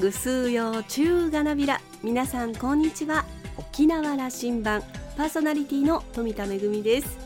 [0.00, 1.78] ぐすうよ中がなびら。
[2.02, 3.26] 皆さんこんにちは。
[3.58, 4.82] 沖縄羅針盤。
[5.18, 7.18] パーソナリティの富田恵です。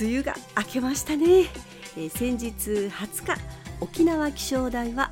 [0.00, 1.26] 梅雨が明けましたね、
[1.96, 3.40] えー、先日20日
[3.80, 5.10] 沖縄気象台は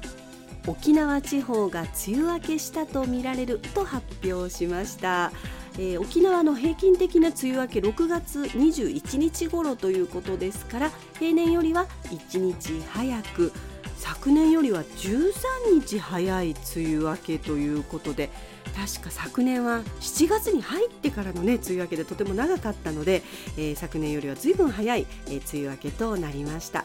[0.66, 5.32] 沖縄地方が梅雨明けしたとみられると発表しました、
[5.74, 13.52] えー、沖縄の平均的な梅雨明け6月21日頃ということですから平年よりは1日早く。
[14.00, 15.32] 昨年よりは13
[15.86, 18.30] 日早い梅雨明けということで
[18.74, 23.22] 確か昨年は7月に入ってからの、ね、梅雨明けでとても長かったので、
[23.58, 26.84] えー、昨年よりはずいぶん早い、えー、梅雨明けとなりました。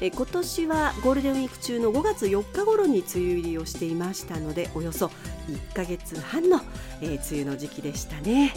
[0.00, 5.06] え今年はゴールデンウィーク中の5月4日頃に梅雨入りをしていましたのでおよそ
[5.48, 6.60] 1ヶ月半の、
[7.00, 8.52] えー、梅雨の時期でしたね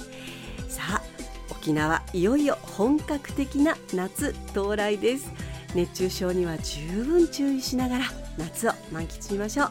[0.67, 1.01] さあ
[1.49, 5.31] 沖縄いよいよ本格的な夏到来です
[5.75, 8.05] 熱中症には十分注意しながら
[8.37, 9.69] 夏を満喫しましょう。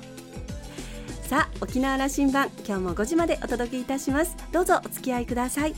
[1.29, 4.37] さあ沖縄羅針盤今日も5時までお届けいたします。
[4.51, 5.75] どうぞお付き合いください。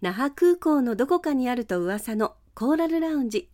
[0.00, 3.50] 那覇空港のどこかにあると噂のコーラルラウンジ。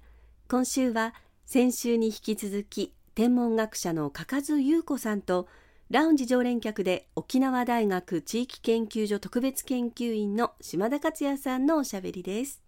[0.47, 1.15] 今週は
[1.47, 5.49] 先週に引き続き天文学者の加津優子さんと
[5.89, 12.63] ラウンジ常連客で沖縄大学地域研究所特別研究員の島田克也さんのおしゃべりです。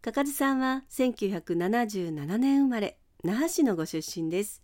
[0.00, 4.62] 加津さんは1977年生まれ那覇市のご出身です。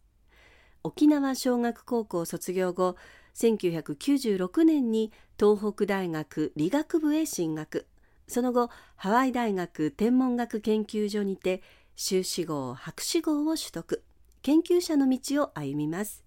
[0.83, 2.97] 沖縄小学高校卒業後
[3.39, 7.87] 1996年に東北大学理学部へ進学。
[8.27, 11.63] その後ハワイ大学天文学研究所にて
[11.95, 14.03] 修士号博士号を取得。
[14.43, 16.25] 研究者の道を歩みます。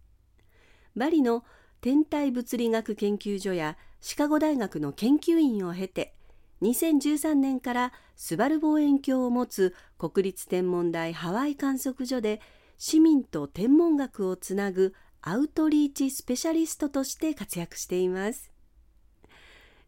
[0.95, 1.43] バリの
[1.81, 6.13] 天体物理学研究所やシカゴ大学の研究員を経て
[6.61, 12.41] 2013年からスバル望遠鏡を持つ国立天文台ハワイ観測所で
[12.77, 18.51] 市民と天文学をつなぐアウトリーチスペシャリストとして活躍しています。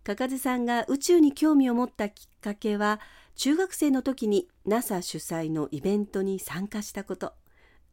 [0.04, 3.00] かかずさんが宇宙に興味を持ったきっかけは
[3.36, 7.34] 中学生の時に NASA 主催のイベントに参加したこと。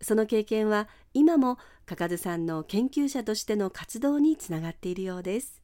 [0.02, 5.62] その経験は今もかかずさんの研究者としての活動につながっているようです。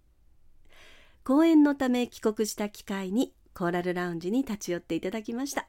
[1.25, 5.67] 講演のため帰国した機会にコーラルラウンジに立ち寄っていただきました。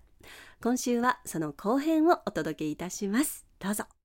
[0.62, 3.46] 今週はその後編をお届けいたします。
[3.60, 3.97] どうぞ。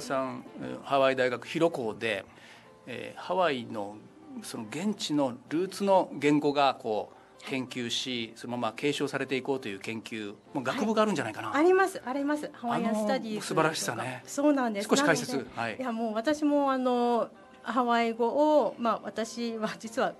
[0.00, 0.44] さん
[0.82, 2.24] ハワイ大学広校で、
[2.86, 3.96] えー、ハワイの
[4.42, 12.50] その現地のルーツの言語がこう研究しそのまま継承されていこうという研究もう学部があるんじゃないかな、はい、ありますあります。
[12.52, 14.22] ハワイアンスタディー素晴らしさね。
[14.26, 14.88] そうなんです。
[14.88, 15.46] 少し解説。
[15.54, 15.76] はい。
[15.76, 17.28] いやもう私もあの
[17.62, 20.14] ハワイ語をまあ私は実は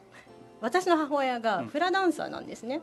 [0.61, 2.81] 私の母親がフラダンサーなんですね、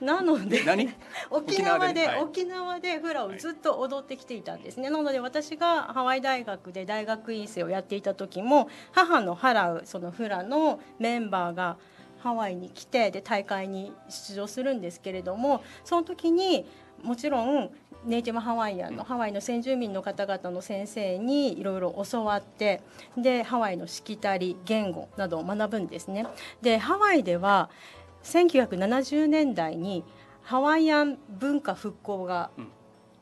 [0.00, 0.62] うん、なので
[1.30, 11.76] 沖縄で、はい、沖縄でフラをずっと踊ってきていたんですね、なので私がハワイ大学で大学院生をやっていた時も母の払うそのフラのメンバーが
[12.18, 16.66] ハワイに来てで大会に出場するんですけれどもその時に
[17.02, 17.70] もちろん
[18.04, 22.80] ネイティブハワイアンのハワイの先住民の方々の先生にいろいろ教わって
[23.16, 26.26] でハワイのしきたり言語などを学ぶんですね。
[26.62, 27.70] でハワイでは
[28.22, 30.04] 1970年代に
[30.42, 32.50] ハワイアン文化復興が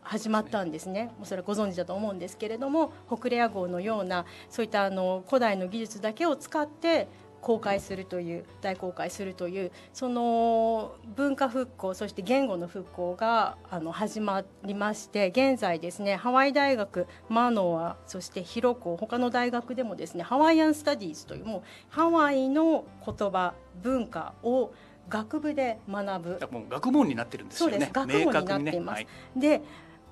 [0.02, 7.08] 始まったんですね、もうそれはご存知だと思うんですけれどもホクレア号のようなそういったあの古代の技術だけを使って
[7.46, 24.74] 公開するという大公開するというその文化復興そして言語の復興があの始まりまして現在ですねハワイ大学マノアそしてヒロコ他の大学でもですねハワイアン・スタディーズというもうハワイの言葉文化を
[25.08, 27.90] 学部で学ぶもう学問になってるんですよね。
[27.92, 29.06] 学問になっています、ね。
[29.36, 29.62] はい、で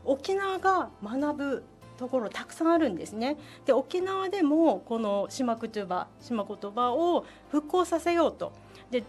[0.04, 1.64] 沖縄が学ぶ
[1.96, 3.36] ところたくさんあるんですね。
[3.66, 8.52] で沖縄でもこの島言葉島言葉を復興させようと
[8.90, 9.04] で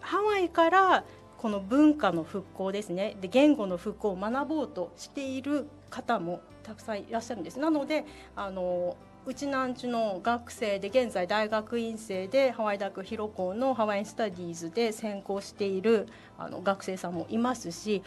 [0.00, 1.04] ハワイから
[1.38, 7.58] この文化の復興ですねで言語の復興を学ぼうとしている方もたくさんいらっしゃるんです。
[7.58, 8.04] なので
[8.34, 8.96] あの
[9.26, 18.02] うちなんちの学生で現在大学院生でハワイ大学広校のハワインスタディーズで専攻しているあの学生さんもいますし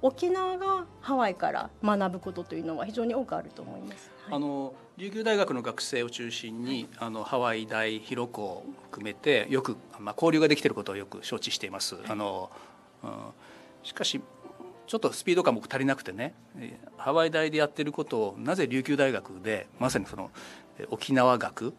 [0.00, 4.10] 沖縄がハワイから学ぶことというのは非常に多くあると思います。
[4.24, 11.96] はい、あの琉球大学の学生を中心に、はい、あのハワイ大広校を含めてよく、まあ、交流ができていることをよく承知しています。
[11.96, 12.50] はい、あの、
[13.02, 13.10] うん、
[13.82, 14.20] しかし
[14.86, 16.34] ちょっとスピード感も足りなくてね
[16.96, 20.30] ハワイ大でやってることをなぜ琉球大学でまさにその
[20.90, 21.74] 沖縄学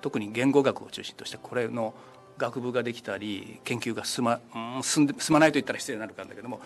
[0.00, 1.92] 特に言語学を中心としてこれの
[2.38, 6.60] 学部ができたり研究が進ま,、うん、進んで進まないと言ったら失礼になるかんだけども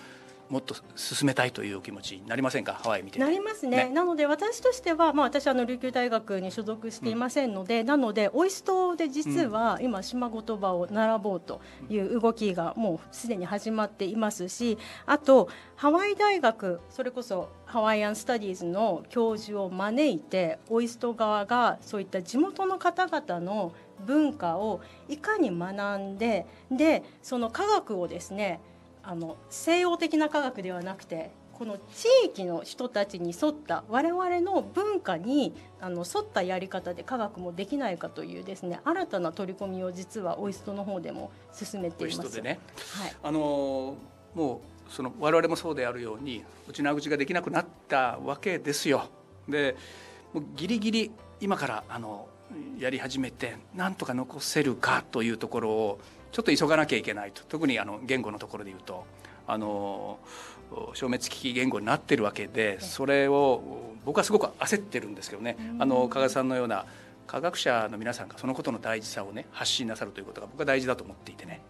[0.49, 2.75] もっと進めたいというお気持ちになりませんか？
[2.75, 23.73] ハワイ見てなりますね、ね、なので私としては、まあ、私あの琉球大学に所属していませんので、うん、なのでオイストで実は今島言葉を習ぼうという動きがもうすでに始まっていますしあとハワイ大学それこそハワイアン・スタディーズの教授を招いてオイスト側がそういった地元の方々の
[24.07, 28.61] 文化をいかに学んででその科学をですね
[29.07, 42.41] あの西洋的な科学ではなくてこの地域の人たちに沿った我々の文化にあの沿ったやり方で科学もできないかというですね新たな取り組みを実はオイストの方でも進めています。
[42.43, 42.59] ね、
[42.99, 43.97] はい、あの
[44.35, 49.09] もうその我々もそうであるように内縄口ができなくなったわけですよ。
[49.49, 49.77] で
[50.35, 51.11] もうギリギリ
[51.41, 52.29] 今からあの
[52.79, 56.01] やり始めてなんとか残せるかというところを
[56.33, 57.43] ちょっと急がなきゃいけないと。
[57.49, 59.05] 特にあの言語のところで言うと。
[59.49, 60.19] あの
[60.95, 65.57] 消滅危機言語になってるわけでそれを僕はすごく焦ってるんですけどね。
[65.79, 66.85] あの加賀さんのような
[67.27, 71.61] 科学者の皆さんがそのことの大事さをね発信なさるということが僕は大事だと思っていてね。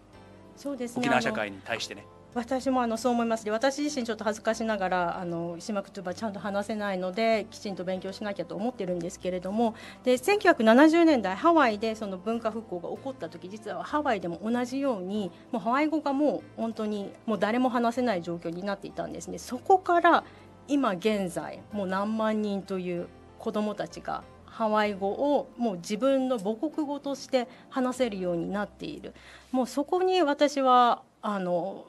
[0.99, 1.01] ね。
[1.03, 2.05] 沖縄社会に対してね。
[2.33, 3.49] 私もあのそう思います。
[3.49, 9.73] 私自身ちょっと恥ずかしながらあの島言葉ちゃんと話せないのできちんと勉強しなきゃと思ってるんですけれども。
[10.03, 19.37] で1970年代ハワイでその文化復興が起こった時実はハワイでも同じようにもうハワイ語がもう本当にもう誰も話せない状況になっていたんですね。
[19.39, 20.23] そこから
[20.67, 23.07] 今現在もう何万人という
[23.39, 29.13] 子どもたちがハワイ語をもう自分の母国語として話せるようになっている。
[29.51, 31.85] もうそこに私はあの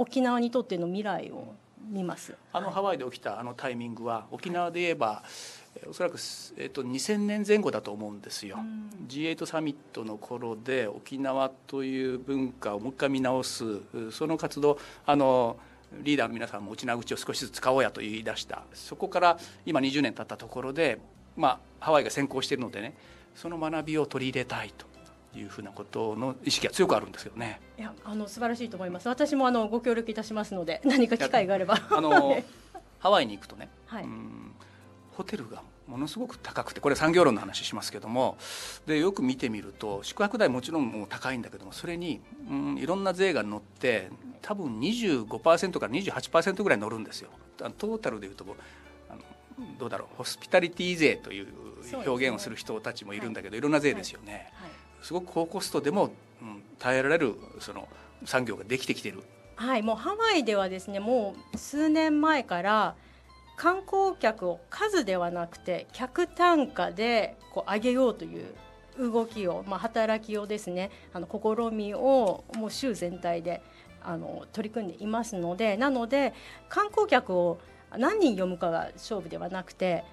[0.00, 1.52] 沖縄にとっての未来を
[1.90, 2.34] 見ます。
[2.54, 5.22] あのハワイで起きたあのタイミングは沖縄で言えば、
[5.86, 6.16] おそらく、
[6.56, 8.56] えっと、2000年前後だと思うんですよ。
[8.58, 13.64] うん、G8 サミットの頃で沖縄という文化をもう一回見直す
[14.10, 15.58] その活動あの
[16.02, 18.62] リーダーの皆さんも内縄口を少しずつ使おうやと言い出した。
[18.72, 20.98] そこから今20年経ったところで、
[21.36, 22.94] まあ、ハワイが先行しているのでね
[23.34, 24.86] その学びを取り入れたいと
[25.34, 27.60] いうふうなことの意識が強くあるんですけどね。
[27.78, 29.08] いやあの素晴らしいと思います。
[29.08, 31.78] 私もあのご協力いたしますので何か機会があれば。
[31.90, 32.42] あの
[32.98, 34.04] ハワイに行くとね、はい、
[35.12, 38.36] ホテルがものすごく高くてこれ産業論の話しますけども
[38.86, 44.10] でよく見てみると宿泊代もちろんもう高いんだけどもそれに、うん、いろんな税が乗って
[44.42, 47.30] 多分25%から28%ぐらい乗るんですよ。
[47.56, 48.44] トータルでいうと
[49.10, 49.20] あの
[49.78, 51.48] どうだろうホスピタリティ税という
[52.06, 54.52] 表現をする人たちもいるんだけど、ね、いろんな税ですよね。
[54.54, 56.10] はいはいすごく高コストでも、
[56.42, 57.88] うん、耐えられるその
[58.24, 59.22] 産業ができてきてる。
[59.56, 62.94] はい、もうハワイではですねもう数年前から
[63.56, 68.54] 観光客を数ではなくて客単価でこう上げようという
[68.98, 73.62] 動きを、まあ、働きをですねあの試みをもう州全体で
[74.02, 76.32] あの取り組んでいますのでなので
[76.70, 77.60] 観光客を
[77.96, 80.04] 何人呼ぶかが勝負ではなくて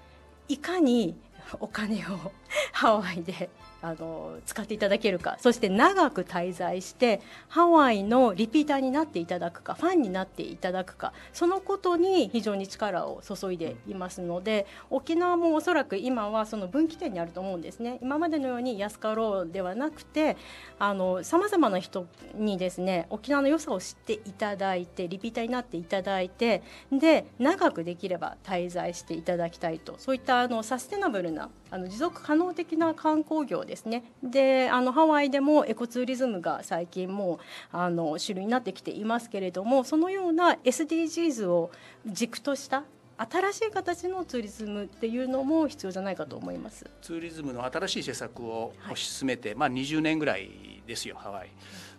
[0.48, 1.16] いかに
[1.60, 2.32] お金を
[2.72, 3.48] ハワイで
[3.80, 5.36] あの使っていただけるか。
[5.40, 17.98] そして長く滞在してハワイのリピーターになっていただくかファンになっていただくかそのことに非常に力を注いでいますので沖縄もおそらく今はその分岐点にあると思うんですね。
[18.02, 20.36] 今までのように安かろうではなくて
[20.78, 29.94] さまざまな人にですね沖縄の良さを知っていただいてリピーターになっていただいてで長くできれば滞在していただきたいと。
[29.98, 37.34] そういったあのサステナブルなあの持続可能的な観光業ですねであのハワイでもエコツーリズムが最近も
[37.72, 41.70] うあの主流になってきていますけれどもそのような SDGs を
[42.06, 42.84] 軸とした
[43.18, 51.50] 新しい形のツーリズムっていうのも必要じゃないかと思いますツーリズムの新しい施策を推し進めて、はい、まあ、20年ぐらいですよハワイ。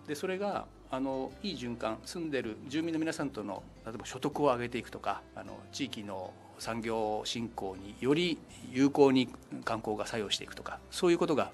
[0.07, 8.37] でそれがあのいい循環住んでる住民の皆さんとの例えば所得を上げていくとかあの地域の産業振興により
[8.71, 9.29] 有効に
[9.65, 11.51] 観光が作用していくとかそういうことが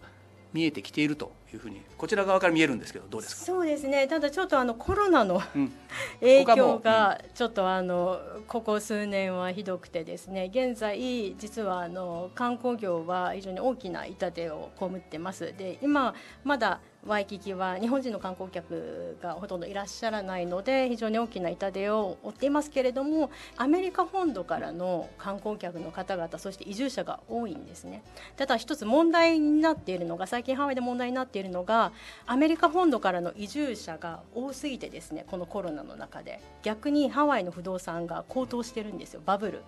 [0.53, 3.45] 見えてきているというふうにこちら側から見えるんですけどどうですか？
[3.45, 4.07] そうですね。
[4.07, 5.73] ただちょっとあのコロナの、 うん、
[6.21, 10.49] 影響がちょっとあのここ数年はひどくてですね。
[10.53, 15.53] 現在実はあの観光業は非常に大きな痛手を被ってます。
[15.57, 16.15] で今
[16.45, 28.03] まだワイキキは日本人の観光客がほとんどいらっしゃらないので非常に大きな痛手を負っていますけれどもアメリカ本土からの観光客の方々そして移住者が多いんですね。
[28.37, 31.91] ただ一つ問題になっているのが最近ハワイで問題になっているのが
[32.25, 36.41] アメリカ本土からの移住者が多すぎてですねこのコロナの中で。
[36.63, 39.61] 逆にハワイの不動産が高騰してるんですよバブル。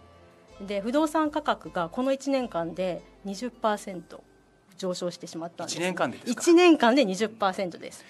[0.66, 4.02] で不動産価格がこの1年間で20%
[4.78, 8.06] 上昇してしまったんです、1年間でですか？1年間で20%です。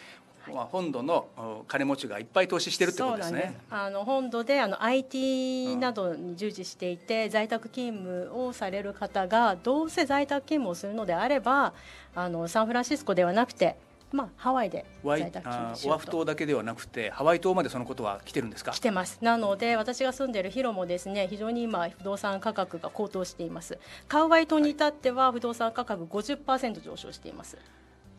[0.54, 1.28] まあ、本土の
[1.68, 3.56] 金持ちがいっぱい投資してるってことですね。
[3.70, 3.74] す。
[3.74, 11.74] あの本土であの IT などに従事していて、うん、在宅勤務をされる方がどうせ在宅勤務をするのであれば
[12.16, 13.76] あのサンフランシスコではなくて
[14.12, 18.72] まあ、ハワイで在宅勤務オアフ島だけではなくてハワイ島までそのことは来てるんですか？
[18.72, 19.20] 来てます。
[19.22, 23.78] なので私が住んでいるヒロもですね非常に今不動産価格が高騰しています。
[24.08, 27.58] カウアイ島に至っては不動産価格50%上昇しています、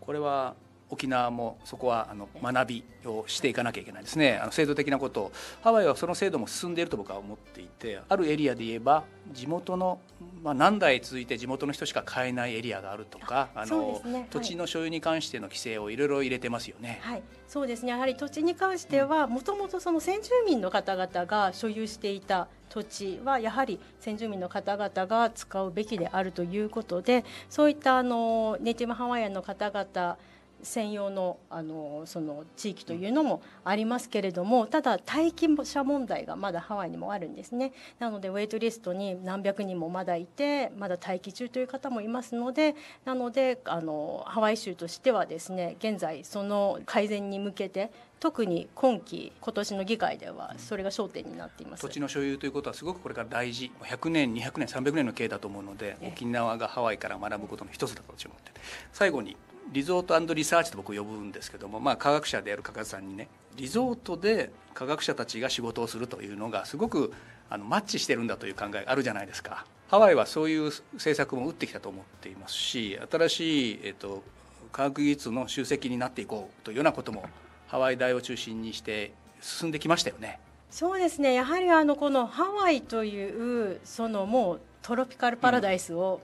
[0.00, 0.54] これは
[0.90, 4.38] 沖縄もそこはあの学びをしていかなきゃいけないですね。
[4.42, 10.00] あの制度的なことハワイはその制度も進んでいると僕は思っていてあるエリアで言えば地元の、
[10.42, 17.00] まあ、何代続いて地元の人しか買えないエリアがあるとかあの、ね、土地の所有に関しての規制をいろいろ入れてますよね。
[17.02, 17.22] はい。
[17.46, 17.90] そうですね。
[17.90, 30.18] やはり土地に関してはもともとその先住民の方々が所有していた土地はやはり先住民の方々が使うべきであるということでそういったあのネイティブハワイアンの方々
[30.62, 37.72] 専用のあのその地域というのもありますけれどもただ待機者問題がまだハワイにもあるんですね。
[37.98, 42.74] なのでウェイトリストに何百人もまだいてまだ待機中という方もいますので
[43.04, 51.82] なのであのハワイ州としてはですね現在その改善に向けて特に今期今年の議会ではそれが焦点になっています。
[51.82, 53.70] 土地の所有ということはすごくこれから大事。
[53.80, 58.60] 100年200年300年の経営だと思うので沖縄がハワイから学ぶことの一つだと私は思って。
[58.92, 59.36] 最後に
[59.72, 67.12] リゾートリサーチと僕呼ぶんですけども、まあ、科学者である加賀さんにねリゾートで科学者たちが仕事をするというのがすごく
[67.50, 69.66] あのマッチしてるんだという考えがあるじゃないですか。
[69.88, 74.22] ハワイはそういう政策も打ってきたと思っていますし新しい、えっと、
[74.70, 77.24] 科学技術の集積になっていこうというようなことも
[77.68, 80.40] ハワイ大を中心にして進んできましたよね。
[80.70, 81.32] そうですね。
[81.32, 86.20] やはりあのこのハワイというそのもうトロピカルパラダイスを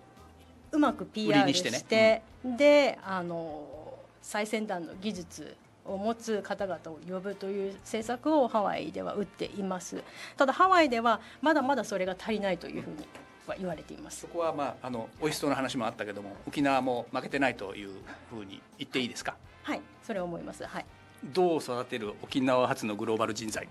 [0.73, 10.03] うまく PR してして、ねうん、であの最先端の技術を持つ方々を呼ぶという政策をハワイでは打っています。
[10.37, 13.07] ただハワイではまだまだそれが足りないというふうに
[13.47, 14.21] は言われています。
[14.21, 17.91] そこはまああのおいしそうな話もあったけども沖縄も負けてないという
[18.31, 19.37] ふうに言っていいですか？
[19.63, 20.65] はいそれは思います。
[20.65, 20.87] はい。
[21.23, 23.69] どう育てる沖縄発のグローバル人材？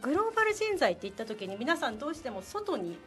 [0.00, 2.98] グローバル人材って言った時に皆さんどうしても外に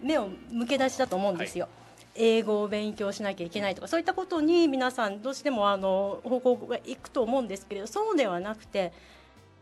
[0.00, 1.81] 目を向け出しだと思うんですよ、はい
[2.14, 8.92] 英語を勉強しなきゃいけないとかそういったことに皆さんどうしてもあの方向がいくと思うんですけれどそうではなくて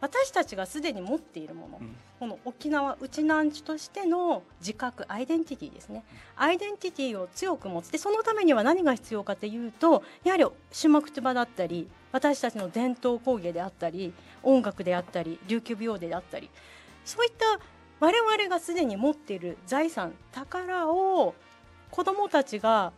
[0.00, 6.04] 私たちがすでに持っているもの、うん、この沖縄内南地としての自覚アイデンティティですね。
[6.37, 7.90] アイデンティティを強く持つ。
[7.92, 16.49] でそのためには何が必要かというとやはりシュマクトゥバだったり私たちの伝統工芸であったり音楽であったり琉球舞踊であったり
[17.04, 17.61] そういった
[18.00, 21.35] 我々がすでに持っている財産宝を
[21.90, 22.92] 子どもたちが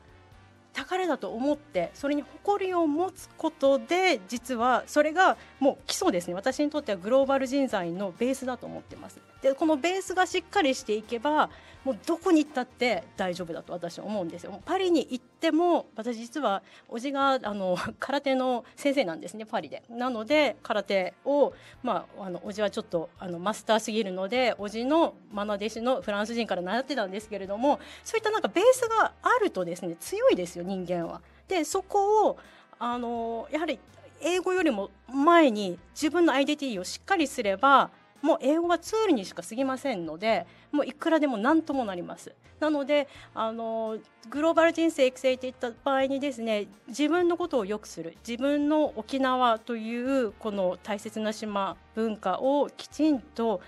[0.72, 6.34] 宝だと思ってそれに誇りを持つことで実はそれがもう基礎ですね。
[6.34, 9.20] 私にとってはグローバル人材のベースだと思ってます。
[9.42, 11.50] でこのベースがしっかりしていけば
[11.84, 31.20] もうどこに行ったって大丈夫だと私は思うんですよパリに行っても私実はおじがあの空手の先生なんですねパリでなので空手をまああのおじはちょっとあのマスターすぎるのでおじの愛弟子のフランス人から習ってたんですけれどもそういったなんかベースがあるとですね強いですよ人間は。
[31.48, 32.38] でそこを
[32.78, 33.80] あのやはり
[34.20, 37.90] 英語よりも前に自分のアイデンティティをしっかりすれば
[38.22, 42.34] もう英語はツールにしか過ぎませんのでもういくらでも何ともなります。
[42.60, 43.98] なのであの
[44.30, 53.60] グローバル人生育成といった場合にですね自分のことを良くする自分の沖縄というこの大切な島文化をきちんと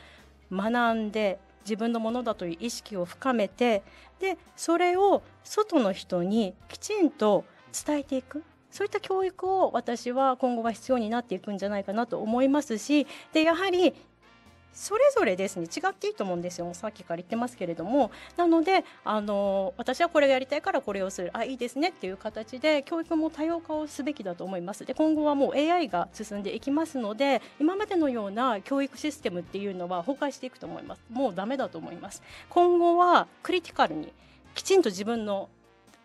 [0.52, 3.82] 学んで自分のものだという意識を深めて
[4.20, 7.44] でそれを外の人にきちんと
[7.86, 8.44] 伝えていく。
[8.70, 13.94] そういった教育を私は今後は必要になっていくんじゃないかなと思いますしでやはり
[14.74, 16.74] それぞれですね違っていいと思うんですよ。
[16.74, 18.10] さっきから言ってますけれども。
[18.36, 21.30] なのであの私はこれがやりたいからこれをする。
[21.32, 24.84] あいいですねっていう形で教育も多様化をすべきだと思います。
[24.84, 31.02] で今後はもう AI が進んでいきますので今までのような教育システムっていうのは崩壊していくと思います。
[31.08, 32.22] もうダメだと思います。
[32.48, 34.12] 今後はクリティカルに
[34.54, 35.48] きちんと自分の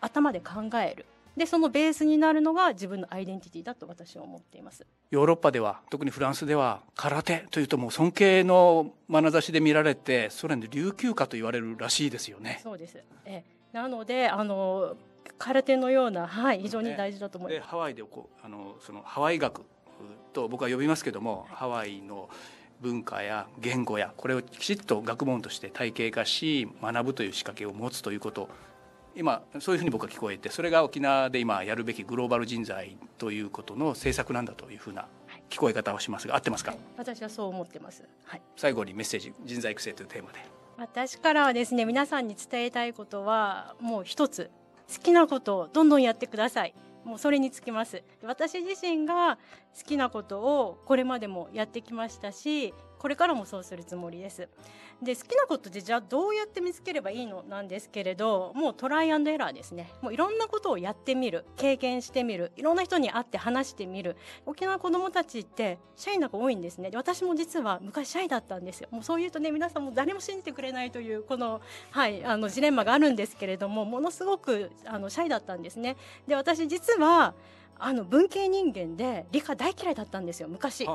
[0.00, 1.06] 頭で考える。
[1.40, 4.86] でそのベースになるのが自分のアイデンティティだと私は思っています。
[5.10, 12.60] ヨーロッパでは特にフランスでは空手というともう尊敬の眼差しで見られてソ連で琉球家と言われるらしいですよね。
[12.62, 13.02] そうです。
[13.24, 13.42] え
[13.72, 14.96] なのであの
[15.38, 17.68] 空手のような、はい、非常に大事だと思います。
[17.70, 19.62] ハワイでこうあのそのハワイ学
[20.34, 22.28] と僕は呼びますけども、ハワイの
[22.82, 28.50] 文化や言語やこれをきちっと学問として体系化し学ぶという仕掛けを持つということ
[29.16, 35.06] 今そういうふうに僕は聞こえてそれが沖縄で今やるべきグローバル人材ということの政策なんだというふうな
[35.48, 40.38] 聞こえ方をしますが合ってますか、はい、私はそう思ってます、はい、最後にメッセージ人材育成というテーマで。
[40.76, 44.50] 私からはですね皆さんに伝えたいことはもう一つ
[44.90, 46.74] 好きなことをどんどんやってください。
[47.04, 48.02] もうそれにつきます。
[48.22, 49.36] 私自身が
[49.76, 54.46] 好きなことをこれまでもやってきましたしこれからもそうするつもりです。
[55.02, 59.90] で好きなことでじゃあどうやって見つければいいのなんですけれどもうトライアンドエラーですね。
[60.02, 61.46] もういろんなことをやってみる。
[61.56, 62.52] 経験してみる。
[62.56, 64.18] いろんな人に会って話してみる。
[64.44, 66.90] 沖縄子どもたちってシャイな子多いんですね。
[66.90, 68.88] で私も実は昔シャイだったんですよ。
[68.90, 75.96] もうそういうとね皆さんも誰も信じてくれないというこの,、はい、あのジレンマがあるんですけれどもものすごくあのシャイだったんですね。
[76.28, 77.32] で私実は
[77.80, 80.86] あの文系人間で理科大嫌いだったんですよ昔。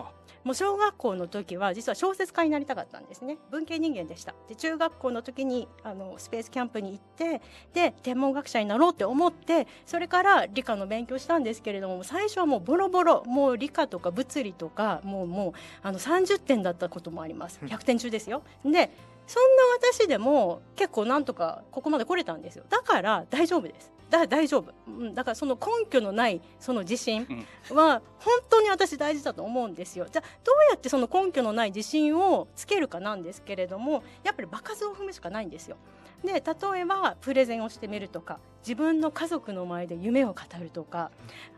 [0.44, 3.40] もう小学校の時は実は小説家になりたかったんですね。
[3.50, 4.36] 文系人間でした。
[4.48, 7.42] で中学校の時にあのスペースキャンプに行って
[7.74, 17.60] で天文学者になろうって思ってそれから理科の勉強したんですけれども最初はもうボロボロもう理科とか物理とかもうもうあの30点だったこともあります。
[17.64, 18.44] 100点中ですよ。
[18.64, 18.92] で
[19.26, 22.66] そんな私でも結構なんとかここまで来れたんですよ。
[22.70, 27.28] だから大丈夫ですだ大丈夫、うん、だからその根拠のないその自信
[27.72, 30.08] は本当に私大事だと思うんですよ。
[30.12, 35.78] じゃあどうやってその根拠のない自信をつけるかなんですけれどもやっぱり場数を踏むしかないんですよ。
[36.24, 41.12] で例えばプレゼンをしてみるとか自分の家族の前で夢を語るとか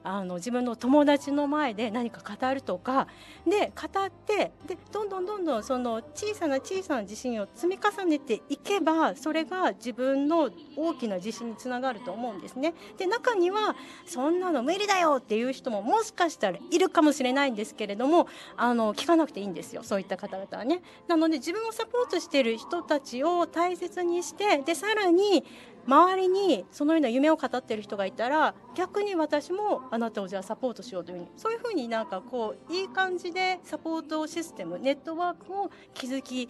[0.04, 3.08] あの自分の友達の前で何か語るとか
[3.46, 12.74] で語ってでどんどんどんどんその小さな小さな自信を積み重ねていけばそれが自分の大きな自信につながると思うんですね。
[12.98, 20.82] で中にはそんなの無理だよっていう人ももしかしたらいるかもしれないんですけれどもあの聞かなくていいんですよそういった方々はね。
[21.08, 25.46] なので自分をサポートしている人たちを大切にしてでさらに
[25.88, 36.50] 周りにそのような夢を語ってる人がいたら逆に私もあなたをじゃあサポートしようというふうにそういうふうになんかこういい感じでサポートシステムネットワークを築き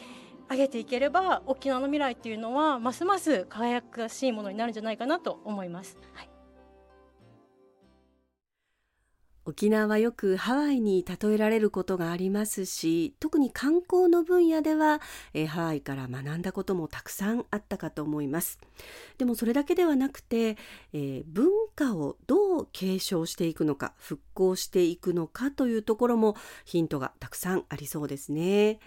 [0.50, 5.98] 上げていければ沖縄の未来っていうのはますます輝かしいものになるんじゃないかなと思います。
[6.14, 6.37] はい
[9.48, 15.00] 沖縄よくハワイに例えられることがありますし特に観光の分野では、
[15.34, 18.60] え、ハワイから学んだこともたくさんあったかと思います
[19.18, 20.58] でもそれだけではなくて、
[20.92, 28.80] えー、文化をどう継承していくのか復興していくのかというところもヒントがたくさんありそうですね。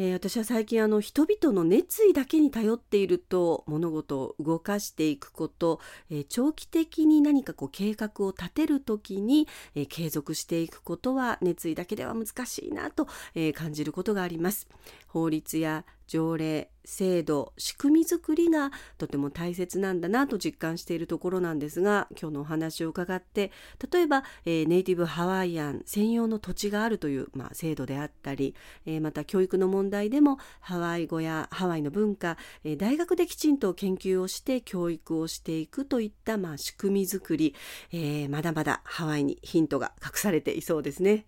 [0.00, 14.68] えー、私は最近あの人々の熱意だけに頼っていると物事を動かしていくこと、えー、長期的に何かこう計画を立てる時に、えー、継続していくことは熱意だけでは難しいなと、え感じることがあります。
[15.08, 23.52] 法律や条例制度仕組み作りがとても大切なんだなと実感しているところなんですが今日のお話を伺って
[23.92, 28.54] 例えば、えー、ネイティブハワイアン専用の土地があるという、まあ、制度であったり、
[28.86, 37.54] えー、また教育の問題でもハワイ語やハワイの文化、えー、大学できちんと研究をして教育をしていくといった、まあ、仕組み作り、
[37.92, 41.26] えまだまだハワイにヒントが隠されていそうですね。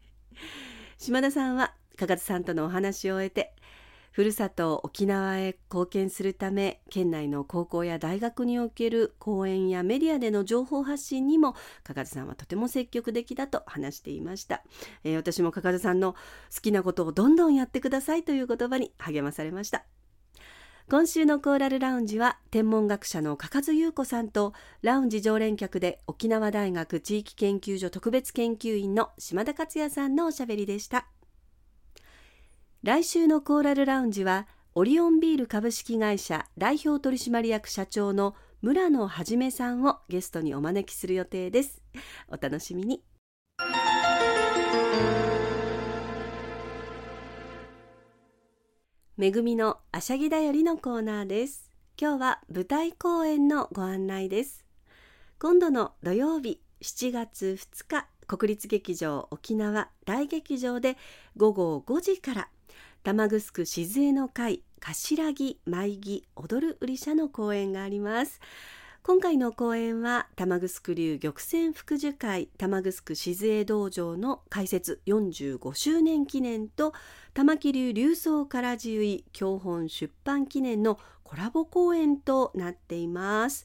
[0.98, 3.52] 島田さんは加賀さんとのお話を終えて
[4.10, 14.62] ふるさと沖縄へ貢献するため県内の高校や大学における講演やメディアでの情報発信にも加賀さんはとても積極的だと話していました、
[15.04, 16.14] えー、私も加賀さんの
[16.54, 19.84] 好きなことをどんどんやってくださいという言葉に励まされました
[20.90, 31.06] 今週のコーラルラウンジは天文学者の加賀津優子さんとラウンジ常連客で沖縄大学地域研究所特別研究員の島田克也さんのおしゃべりでした。
[32.82, 41.82] 来週のコーラルラウンジはオリオンビール株式会社代表取締役社長の村野はじめさんをゲストにお招きする予定です。
[42.28, 43.02] お楽しみに。
[49.18, 51.70] めぐみのあしゃぎだよりのコーナーです。
[52.00, 54.64] 今日は舞台公演のご案内です。
[55.38, 60.96] 今度の土曜日7月2日国立劇場沖縄大劇場で
[61.36, 62.48] 午後5時から
[63.02, 68.40] 玉城静江の会頭木舞木踊る売り社の公演があります。
[69.02, 76.92] 今回の講演は玉城流玉泉福寿会玉城静江道場の開設45周年記念と
[77.32, 83.64] 玉木流流宗から獣医教本出版記念のコラボ公演となっています。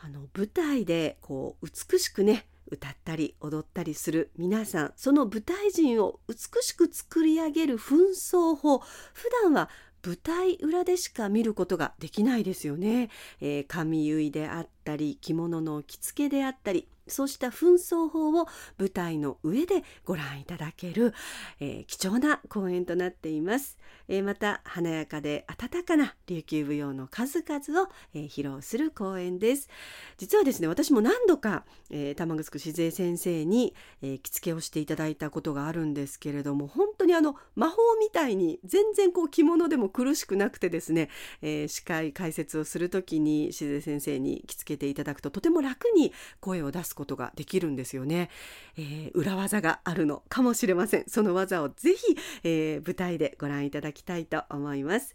[0.00, 4.92] あの舞台でこう美しくね歌ったり踊ったりする皆さん。
[4.96, 8.78] その舞台人を美しく作り上げる紛争法。
[8.78, 9.68] 普段は
[10.06, 18.46] 舞台裏でしか見ることができないですよね、えー、髪結いであったり着物の着付けであったりそうした紛争法を
[18.78, 21.14] 舞台の上でご覧いただける、
[21.60, 29.68] えー、貴重な公演となっています、えー、また華やかで温かな琉球舞踊の数々を、えー、披露する公演です。
[30.16, 41.10] 実はですね私も何度か、え玉城静江先生に、え着付けをしていただいたことがあるんですけれども本当にあの魔法みたいに全然こう着物でも苦しくなくてですね、
[41.42, 48.30] え司会解説をする時に静江先生に着付けていただくととても楽に声を出すことができるんですよね、
[48.76, 51.04] えー、裏技があるのかもしれません。
[51.06, 55.14] その技をぜひ、えー、舞台でご覧いただきたいと思います。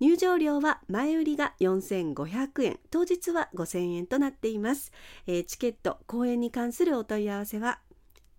[0.00, 2.78] 入場料は前売りが4500円。
[2.90, 4.92] 当日は5000円となっています、
[5.26, 7.80] えー、チケット公演に関するお問い合わせは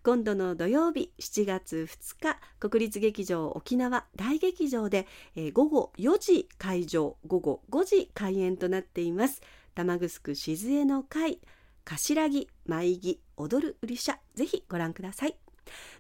[0.04, 9.42] 今度の土曜日7月2日国立劇場沖縄大劇場で、えー、午後4時会場午後5時開演となっています。
[9.76, 11.42] 玉城静江の会
[11.86, 15.38] 頭木舞木踊る売り者ぜひご覧ください。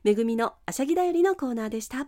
[0.03, 2.07] めぐみのあしゃぎだよりのコーナーでした。